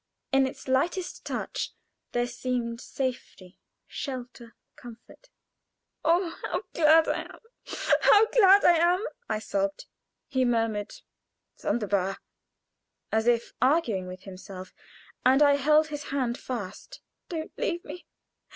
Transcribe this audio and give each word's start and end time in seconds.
In 0.31 0.47
its 0.47 0.67
lightest 0.67 1.23
touch 1.25 1.73
there 2.11 2.25
seemed 2.25 2.81
safety, 2.81 3.59
shelter, 3.85 4.55
comfort. 4.75 5.29
"Oh, 6.03 6.35
how 6.41 6.63
glad 6.73 7.07
I 7.07 7.21
am! 7.25 7.39
how 8.01 8.25
glad 8.31 8.65
I 8.65 8.77
am!" 8.77 9.05
I 9.29 9.37
sobbed. 9.37 9.85
He 10.27 10.43
murmured 10.43 10.91
"Sonderbar!" 11.55 12.17
as 13.11 13.27
if 13.27 13.53
arguing 13.61 14.07
with 14.07 14.23
himself, 14.23 14.73
and 15.23 15.43
I 15.43 15.57
held 15.57 15.89
his 15.89 16.05
hand 16.05 16.35
fast. 16.35 16.99
"Don't 17.29 17.55
leave 17.59 17.85
me! 17.85 18.07